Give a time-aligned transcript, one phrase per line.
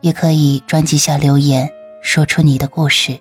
[0.00, 1.70] 也可以专辑下留言，
[2.02, 3.20] 说出你的故事。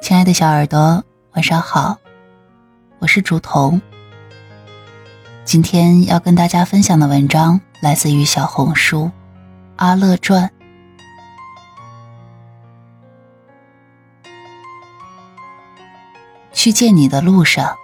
[0.00, 1.98] 亲爱的小耳朵，晚上好，
[3.00, 3.80] 我是竹童。
[5.44, 9.04] 今天要跟大家分享的文章来自于小红书
[9.76, 10.48] 《阿乐传》。
[16.66, 17.76] 去见你的路上，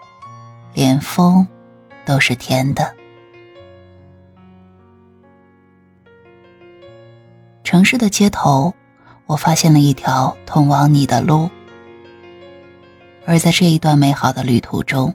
[0.74, 1.46] 连风
[2.04, 2.92] 都是甜的。
[7.62, 8.74] 城市的街头，
[9.26, 11.48] 我发现了一条通往你的路，
[13.24, 15.14] 而在这一段美好的旅途中，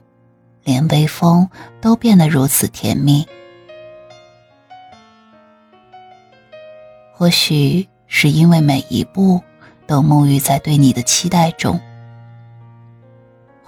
[0.64, 1.46] 连微风
[1.78, 3.28] 都变得如此甜蜜。
[7.12, 9.42] 或许是因为每一步
[9.86, 11.78] 都沐浴在对你的期待中。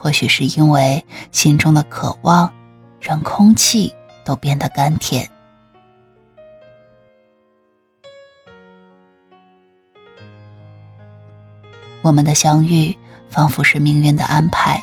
[0.02, 2.50] 或许是因为心中的渴望，
[2.98, 5.28] 让空气都变得甘甜。
[12.00, 12.96] 我们的相遇
[13.28, 14.82] 仿佛是命运的安排，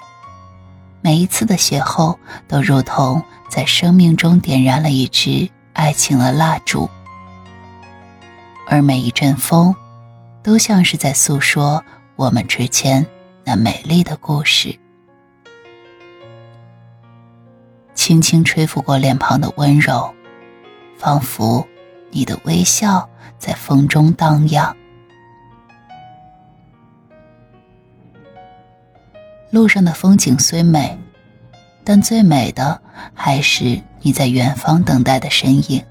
[1.02, 2.16] 每一次的邂逅
[2.47, 6.88] 都如同在生命中点燃了一支爱情的蜡烛，
[8.68, 9.75] 而每一阵风，
[10.44, 11.84] 都像是在诉说
[12.16, 13.03] 我们之间
[13.44, 14.78] 那美丽的故事。
[18.07, 20.09] 轻轻吹拂过脸庞的温柔，
[20.97, 21.68] 仿佛
[22.09, 23.06] 你的微笑
[23.38, 24.73] 在风中荡漾。
[29.50, 30.97] 路上的风景虽美，
[31.84, 32.81] 但最美的
[33.13, 35.84] 还是你在远方等待的身影。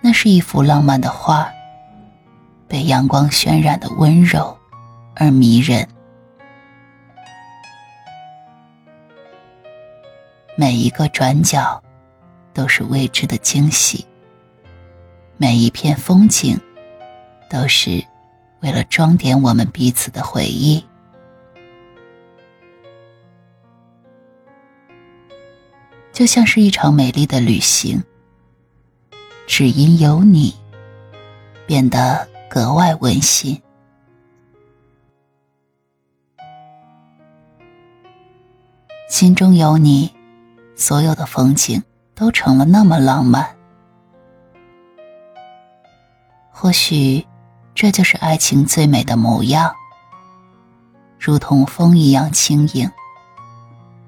[0.00, 1.46] 那是一幅浪漫的画，
[2.66, 4.56] 被阳光渲染的温柔
[5.14, 5.86] 而迷人。
[10.56, 11.82] 每一个转角，
[12.52, 14.06] 都是未知的惊喜。
[15.36, 16.56] 每一片风景，
[17.50, 18.04] 都是
[18.60, 20.84] 为了装点我们彼此的回忆。
[26.12, 28.00] 就像是一场美丽的旅行，
[29.48, 30.54] 只因有你，
[31.66, 33.60] 变得格外温馨。
[39.08, 40.08] 心中有你。
[40.76, 41.82] 所有的风景
[42.14, 43.48] 都成了那么浪漫，
[46.50, 47.26] 或许
[47.74, 49.74] 这就是爱情最美的模样，
[51.18, 52.90] 如同风一样轻盈，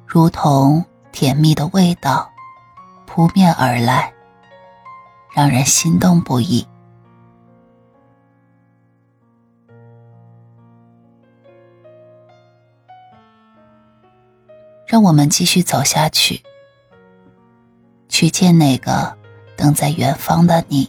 [0.06, 2.30] 如同甜蜜的味道
[3.06, 4.12] 扑面而来，
[5.34, 6.66] 让人心动不已。
[14.86, 16.40] 让我们继续走下去。
[18.16, 19.14] 去见那个
[19.58, 20.88] 等在远方的你，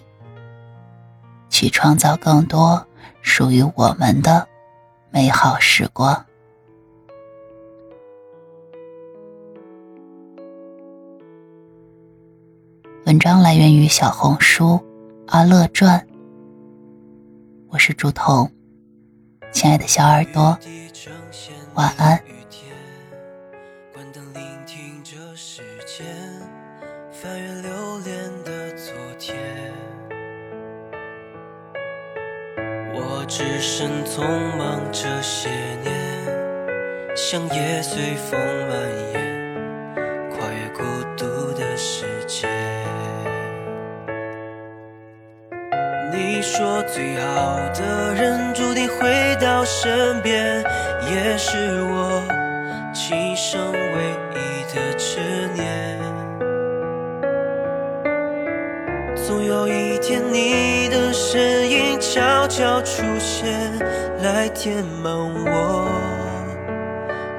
[1.49, 2.87] 去创造更多
[3.21, 4.47] 属于我们的
[5.11, 6.25] 美好时光。
[13.05, 14.81] 文章来源于小红书
[15.27, 16.07] 阿乐传，
[17.67, 18.49] 我是竹童，
[19.51, 20.57] 亲爱的小耳朵，
[21.73, 22.36] 晚安。
[33.27, 34.21] 只身匆
[34.57, 35.49] 忙这些
[35.83, 35.93] 年，
[37.13, 38.71] 像叶随风蔓
[39.11, 39.15] 延，
[40.31, 40.81] 跨越孤
[41.17, 42.47] 独的世界。
[46.13, 50.63] 你说最好的人注定回到身边，
[51.11, 52.23] 也是我
[52.93, 53.77] 今生唯
[54.31, 55.19] 一的执
[55.53, 55.99] 念。
[59.15, 60.66] 总有一天，你
[62.17, 63.77] 悄悄出现，
[64.23, 65.87] 来填满我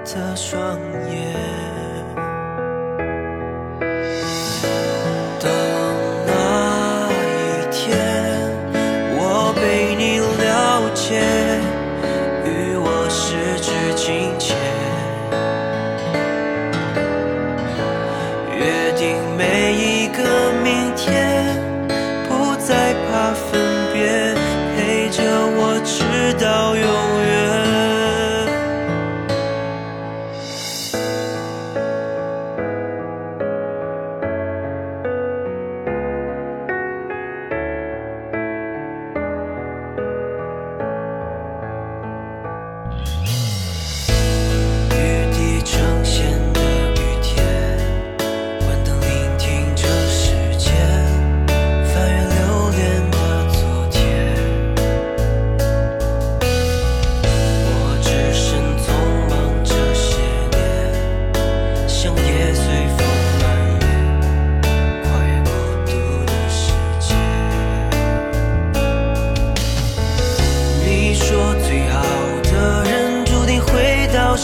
[0.05, 0.79] 的双
[1.11, 1.68] 眼。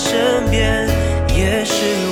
[0.05, 0.87] 身边
[1.35, 2.04] 也是